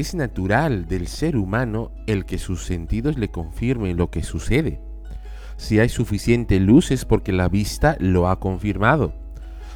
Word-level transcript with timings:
es 0.00 0.14
natural 0.14 0.86
del 0.86 1.06
ser 1.06 1.36
humano 1.36 1.92
el 2.06 2.24
que 2.24 2.38
sus 2.38 2.64
sentidos 2.64 3.18
le 3.18 3.28
confirmen 3.28 3.96
lo 3.96 4.10
que 4.10 4.22
sucede. 4.22 4.80
Si 5.56 5.78
hay 5.78 5.88
suficiente 5.88 6.60
luz 6.60 6.90
es 6.90 7.04
porque 7.04 7.32
la 7.32 7.48
vista 7.48 7.96
lo 7.98 8.28
ha 8.28 8.38
confirmado. 8.38 9.14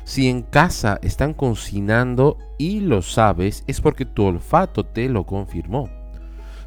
Si 0.04 0.28
en 0.28 0.42
casa 0.42 0.98
están 1.02 1.34
cocinando 1.34 2.36
y 2.58 2.80
lo 2.80 3.02
sabes 3.02 3.64
es 3.66 3.80
porque 3.80 4.04
tu 4.04 4.24
olfato 4.24 4.84
te 4.84 5.08
lo 5.08 5.24
confirmó. 5.24 5.88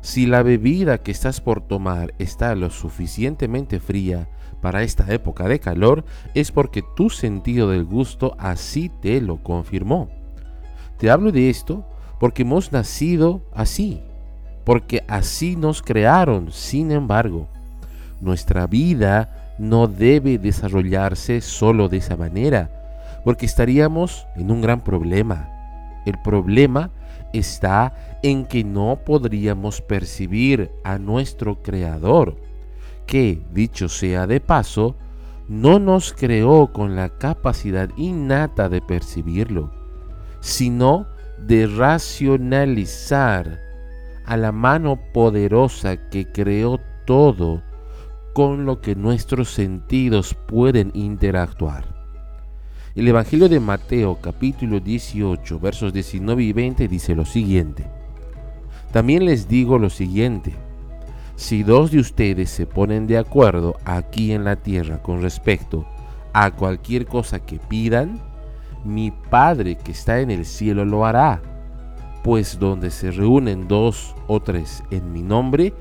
Si 0.02 0.26
la 0.26 0.44
bebida 0.44 0.98
que 0.98 1.12
estás 1.12 1.40
por 1.40 1.62
tomar 1.62 2.14
está 2.20 2.56
lo 2.56 2.70
suficientemente 2.70 3.80
fría 3.80 4.30
para 4.62 4.84
esta 4.84 5.14
época 5.14 5.48
de 5.48 5.60
calor, 5.60 6.06
es 6.34 6.52
porque 6.52 6.84
tu 6.96 7.10
sentido 7.10 7.70
del 7.70 7.86
gusto 7.86 8.36
así 8.38 8.90
te 9.02 9.22
lo 9.22 9.44
confirmó. 9.44 10.10
Te 10.98 11.10
hablo 11.10 11.32
de 11.32 11.50
esto 11.50 11.86
porque 12.24 12.44
hemos 12.44 12.72
nacido 12.72 13.42
así, 13.54 14.00
porque 14.64 15.04
así 15.10 15.58
nos 15.58 15.82
crearon. 15.82 16.54
Sin 16.54 16.94
embargo, 16.94 17.50
nuestra 18.22 18.66
vida 18.66 19.56
no 19.60 19.88
debe 19.88 20.38
desarrollarse 20.38 21.42
solo 21.42 21.90
de 21.90 21.98
esa 21.98 22.16
manera, 22.16 22.72
porque 23.26 23.46
estaríamos 23.46 24.26
en 24.38 24.52
un 24.52 24.62
gran 24.62 24.86
problema. 24.86 25.50
El 26.06 26.18
problema 26.24 26.92
está 27.34 27.94
en 28.24 28.46
que 28.46 28.64
no 28.64 29.02
podríamos 29.06 29.82
percibir 29.82 30.72
a 30.86 31.00
nuestro 31.00 31.62
Creador, 31.62 32.38
que, 33.06 33.42
dicho 33.52 33.90
sea 33.90 34.28
de 34.28 34.40
paso, 34.40 34.96
no 35.50 35.78
nos 35.78 36.14
creó 36.14 36.72
con 36.72 36.96
la 36.96 37.10
capacidad 37.10 37.90
innata 37.98 38.70
de 38.70 38.80
percibirlo, 38.80 39.74
sino 40.40 41.12
de 41.38 41.68
racionalizar 41.68 43.60
a 44.26 44.38
la 44.38 44.52
mano 44.52 45.00
poderosa 45.14 46.10
que 46.10 46.32
creó 46.32 46.80
todo 47.06 47.62
con 48.34 48.66
lo 48.66 48.82
que 48.82 48.96
nuestros 48.96 49.50
sentidos 49.50 50.36
pueden 50.48 50.92
interactuar. 50.94 51.86
El 52.96 53.08
Evangelio 53.08 53.50
de 53.50 53.60
Mateo 53.60 54.20
capítulo 54.22 54.80
18 54.80 55.60
versos 55.60 55.94
19 55.94 56.44
y 56.44 56.54
20 56.54 56.88
dice 56.88 57.16
lo 57.16 57.26
siguiente. 57.26 57.86
También 58.92 59.26
les 59.26 59.48
digo 59.48 59.80
lo 59.80 59.90
siguiente. 59.90 60.54
Si 61.36 61.64
dos 61.64 61.92
de 61.92 62.00
ustedes 62.00 62.52
se 62.52 62.68
ponen 62.68 63.08
de 63.08 63.18
acuerdo 63.18 63.78
aquí 63.86 64.32
en 64.32 64.44
la 64.44 64.56
tierra 64.56 65.02
con 65.02 65.22
respecto 65.22 65.86
a 66.32 66.52
cualquier 66.52 67.08
cosa 67.08 67.40
que 67.40 67.58
pidan, 67.58 68.22
mi 68.84 69.12
Padre 69.12 69.78
que 69.78 69.92
está 69.92 70.20
en 70.20 70.32
el 70.32 70.46
cielo 70.46 70.86
lo 70.86 71.06
hará. 71.06 71.42
Pues 72.24 72.58
donde 72.60 72.90
se 72.90 73.12
reúnen 73.12 73.68
dos 73.68 74.16
o 74.28 74.42
tres 74.42 74.84
en 74.92 75.12
mi 75.12 75.22
nombre, 75.22 75.74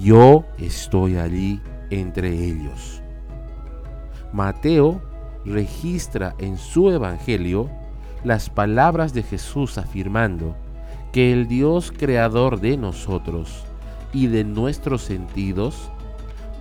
yo 0.00 0.44
estoy 0.58 1.16
allí 1.16 1.60
entre 1.90 2.32
ellos. 2.32 3.02
Mateo 4.32 5.00
registra 5.44 6.34
en 6.38 6.58
su 6.58 6.90
Evangelio 6.90 7.68
las 8.22 8.50
palabras 8.50 9.12
de 9.14 9.22
Jesús 9.22 9.78
afirmando 9.78 10.54
que 11.12 11.32
el 11.32 11.48
Dios 11.48 11.92
creador 11.96 12.60
de 12.60 12.76
nosotros 12.76 13.64
y 14.12 14.26
de 14.28 14.44
nuestros 14.44 15.02
sentidos 15.02 15.90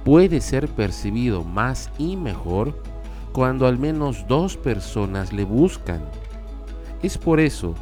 puede 0.03 0.41
ser 0.41 0.67
percibido 0.69 1.43
más 1.43 1.91
y 1.97 2.15
mejor 2.15 2.81
cuando 3.39 3.67
al 3.67 3.79
menos 3.79 4.27
dos 4.27 4.57
personas 4.57 5.31
le 5.31 5.45
buscan. 5.45 6.01
Es 7.01 7.17
por 7.17 7.39
eso 7.39 7.73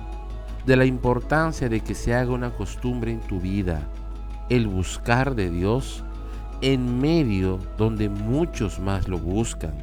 de 0.67 0.75
la 0.75 0.85
importancia 0.85 1.67
de 1.67 1.79
que 1.79 1.95
se 1.95 2.13
haga 2.13 2.31
una 2.31 2.51
costumbre 2.51 3.11
en 3.11 3.21
tu 3.21 3.39
vida, 3.39 3.81
el 4.49 4.67
buscar 4.67 5.33
de 5.33 5.49
Dios 5.49 6.03
en 6.61 7.01
medio 7.01 7.57
donde 7.75 8.07
muchos 8.07 8.79
más 8.79 9.07
lo 9.07 9.17
buscan 9.17 9.73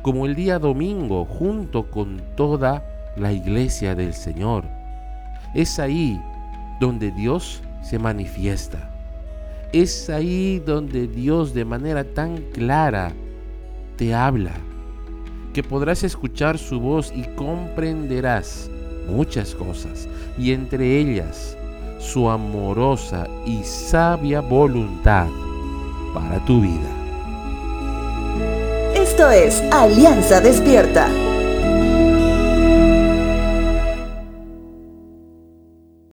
como 0.00 0.24
el 0.24 0.34
día 0.34 0.58
domingo 0.58 1.26
junto 1.26 1.90
con 1.90 2.22
toda 2.34 2.82
la 3.18 3.30
iglesia 3.30 3.94
del 3.94 4.14
Señor. 4.14 4.64
Es 5.54 5.78
ahí 5.78 6.18
donde 6.80 7.10
Dios 7.10 7.60
se 7.82 7.98
manifiesta. 7.98 8.88
Es 9.70 10.08
ahí 10.08 10.62
donde 10.64 11.08
Dios 11.08 11.52
de 11.52 11.66
manera 11.66 12.04
tan 12.04 12.38
clara 12.54 13.12
te 13.98 14.14
habla, 14.14 14.54
que 15.54 15.62
podrás 15.62 16.02
escuchar 16.02 16.58
su 16.58 16.80
voz 16.80 17.12
y 17.16 17.22
comprenderás 17.36 18.68
muchas 19.08 19.54
cosas, 19.54 20.08
y 20.36 20.52
entre 20.52 20.98
ellas 20.98 21.56
su 21.98 22.28
amorosa 22.28 23.26
y 23.46 23.62
sabia 23.62 24.40
voluntad 24.40 25.28
para 26.12 26.44
tu 26.44 26.60
vida. 26.60 26.90
Esto 28.94 29.30
es 29.30 29.62
Alianza 29.72 30.40
Despierta. 30.40 31.08